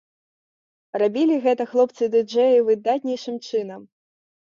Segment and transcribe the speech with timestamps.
[1.01, 3.81] Рабілі гэта хлопцы-дыджэі выдатнейшым чынам.